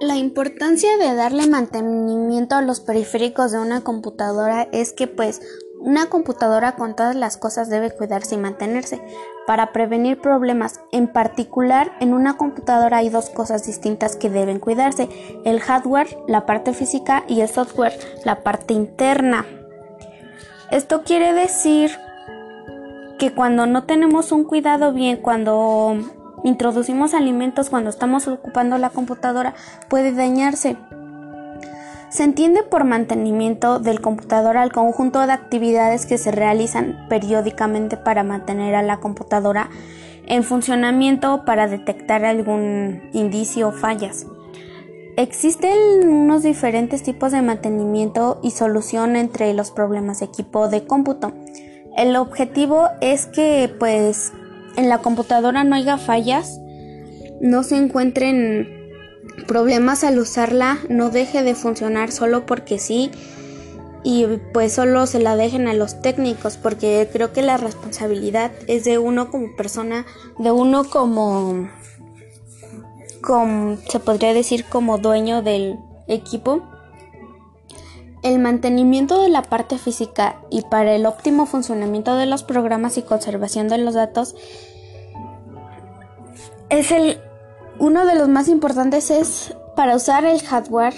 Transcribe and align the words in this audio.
La 0.00 0.16
importancia 0.16 0.98
de 0.98 1.14
darle 1.14 1.46
mantenimiento 1.46 2.56
a 2.56 2.62
los 2.62 2.80
periféricos 2.80 3.52
de 3.52 3.58
una 3.58 3.82
computadora 3.82 4.68
es 4.72 4.92
que 4.92 5.06
pues 5.06 5.40
una 5.84 6.06
computadora 6.06 6.76
con 6.76 6.96
todas 6.96 7.14
las 7.14 7.36
cosas 7.36 7.68
debe 7.68 7.90
cuidarse 7.90 8.34
y 8.34 8.38
mantenerse 8.38 9.00
para 9.46 9.72
prevenir 9.72 10.20
problemas. 10.20 10.80
En 10.92 11.08
particular, 11.08 11.92
en 12.00 12.14
una 12.14 12.36
computadora 12.36 12.98
hay 12.98 13.10
dos 13.10 13.28
cosas 13.30 13.66
distintas 13.66 14.16
que 14.16 14.30
deben 14.30 14.60
cuidarse, 14.60 15.08
el 15.44 15.60
hardware, 15.60 16.18
la 16.26 16.46
parte 16.46 16.72
física, 16.72 17.24
y 17.28 17.42
el 17.42 17.48
software, 17.48 17.98
la 18.24 18.42
parte 18.42 18.72
interna. 18.74 19.44
Esto 20.70 21.02
quiere 21.02 21.34
decir 21.34 21.90
que 23.18 23.34
cuando 23.34 23.66
no 23.66 23.84
tenemos 23.84 24.32
un 24.32 24.44
cuidado 24.44 24.92
bien, 24.92 25.18
cuando 25.18 25.98
introducimos 26.44 27.14
alimentos 27.14 27.70
cuando 27.70 27.90
estamos 27.90 28.28
ocupando 28.28 28.78
la 28.78 28.90
computadora 28.90 29.54
puede 29.88 30.12
dañarse. 30.12 30.76
Se 32.10 32.22
entiende 32.22 32.62
por 32.62 32.84
mantenimiento 32.84 33.80
del 33.80 34.00
computador 34.00 34.56
al 34.56 34.70
conjunto 34.70 35.26
de 35.26 35.32
actividades 35.32 36.06
que 36.06 36.16
se 36.16 36.30
realizan 36.30 37.06
periódicamente 37.08 37.96
para 37.96 38.22
mantener 38.22 38.76
a 38.76 38.82
la 38.82 38.98
computadora 38.98 39.68
en 40.26 40.44
funcionamiento 40.44 41.44
para 41.44 41.66
detectar 41.66 42.24
algún 42.24 43.02
indicio 43.12 43.68
o 43.68 43.72
fallas. 43.72 44.26
Existen 45.16 46.08
unos 46.08 46.42
diferentes 46.42 47.02
tipos 47.02 47.32
de 47.32 47.42
mantenimiento 47.42 48.40
y 48.42 48.50
solución 48.50 49.16
entre 49.16 49.52
los 49.54 49.70
problemas 49.70 50.20
de 50.20 50.26
equipo 50.26 50.68
de 50.68 50.86
cómputo. 50.86 51.32
El 51.96 52.16
objetivo 52.16 52.88
es 53.00 53.26
que 53.26 53.72
pues 53.78 54.32
en 54.76 54.88
la 54.88 54.98
computadora 54.98 55.64
no 55.64 55.76
haya 55.76 55.98
fallas, 55.98 56.60
no 57.40 57.62
se 57.62 57.76
encuentren 57.76 58.68
problemas 59.46 60.04
al 60.04 60.18
usarla, 60.18 60.78
no 60.88 61.10
deje 61.10 61.42
de 61.42 61.54
funcionar 61.54 62.12
solo 62.12 62.46
porque 62.46 62.78
sí 62.78 63.10
y 64.04 64.26
pues 64.52 64.74
solo 64.74 65.06
se 65.06 65.18
la 65.18 65.34
dejen 65.34 65.66
a 65.66 65.72
los 65.72 66.02
técnicos 66.02 66.58
porque 66.58 67.08
creo 67.10 67.32
que 67.32 67.42
la 67.42 67.56
responsabilidad 67.56 68.52
es 68.68 68.84
de 68.84 68.98
uno 68.98 69.30
como 69.30 69.56
persona, 69.56 70.04
de 70.38 70.50
uno 70.52 70.84
como, 70.84 71.68
como 73.22 73.78
se 73.88 74.00
podría 74.00 74.34
decir 74.34 74.66
como 74.66 74.98
dueño 74.98 75.42
del 75.42 75.78
equipo. 76.06 76.62
El 78.24 78.40
mantenimiento 78.40 79.22
de 79.22 79.28
la 79.28 79.42
parte 79.42 79.78
física 79.78 80.40
y 80.50 80.62
para 80.62 80.94
el 80.94 81.06
óptimo 81.06 81.46
funcionamiento 81.46 82.16
de 82.16 82.26
los 82.26 82.42
programas 82.42 82.98
y 82.98 83.02
conservación 83.02 83.68
de 83.68 83.78
los 83.78 83.94
datos 83.94 84.34
es 86.70 86.90
el 86.90 87.20
uno 87.78 88.06
de 88.06 88.14
los 88.14 88.28
más 88.28 88.48
importantes 88.48 89.10
es 89.10 89.54
para 89.76 89.94
usar 89.94 90.24
el 90.24 90.40
hardware, 90.40 90.94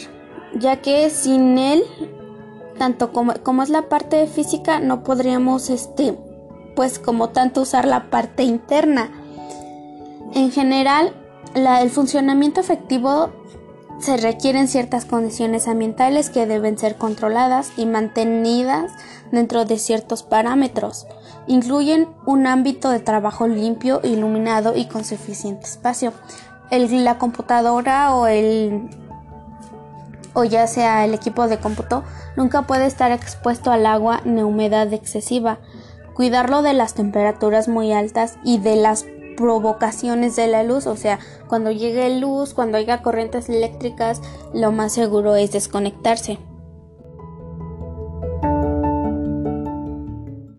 ya 0.55 0.81
que 0.81 1.11
sin 1.11 1.59
él 1.59 1.83
tanto 2.79 3.13
como, 3.13 3.35
como 3.43 3.63
es 3.63 3.71
la 3.71 3.89
parte 3.89 4.27
física 4.27 4.79
no 4.79 5.03
podríamos 5.03 5.69
este 5.69 6.17
pues 6.77 6.99
como 6.99 7.31
tanto 7.31 7.63
usar 7.63 7.87
la 7.87 8.11
parte 8.11 8.45
interna. 8.45 9.11
En 10.35 10.53
general, 10.53 11.15
la, 11.55 11.81
el 11.81 11.91
funcionamiento 11.91 12.61
efectivo 12.61 13.31
se 13.99 14.17
requieren 14.17 14.69
ciertas 14.69 15.05
condiciones 15.05 15.69
ambientales 15.69 16.31
que 16.31 16.47
deben 16.47 16.79
ser 16.79 16.97
controladas 16.97 17.73
y 17.77 17.87
mantenidas 17.87 18.93
dentro 19.33 19.65
de 19.65 19.79
ciertos 19.79 20.23
parámetros. 20.23 21.07
Incluyen 21.47 22.09
un 22.27 22.47
ámbito 22.47 22.91
de 22.91 23.01
trabajo 23.01 23.47
limpio, 23.47 24.01
iluminado 24.03 24.77
y 24.77 24.87
con 24.87 25.05
suficiente 25.05 25.67
espacio. 25.67 26.13
La 26.71 27.19
computadora 27.19 28.15
o 28.15 28.27
el 28.27 28.91
o 30.35 30.45
ya 30.45 30.67
sea 30.67 31.05
el 31.07 31.15
equipo 31.15 31.49
de 31.49 31.59
cómputo 31.59 32.05
nunca 32.37 32.63
puede 32.63 32.85
estar 32.87 33.11
expuesto 33.11 33.71
al 33.71 33.87
agua 33.87 34.21
ni 34.25 34.43
humedad 34.43 34.93
excesiva. 34.93 35.59
Cuidarlo 36.15 36.63
de 36.63 36.75
las 36.75 36.95
temperaturas 36.95 37.69
muy 37.69 37.93
altas 37.93 38.37
y 38.45 38.59
de 38.59 38.77
las 38.77 39.07
provocaciones 39.37 40.37
de 40.37 40.47
la 40.47 40.63
luz, 40.63 40.87
o 40.87 40.97
sea, 40.97 41.19
cuando 41.49 41.71
llegue 41.71 42.19
luz, 42.19 42.55
cuando 42.55 42.79
haya 42.79 43.03
corrientes 43.03 43.49
eléctricas, 43.49 44.21
lo 44.53 44.73
más 44.73 44.93
seguro 44.93 45.37
es 45.37 45.53
desconectarse. 45.53 46.39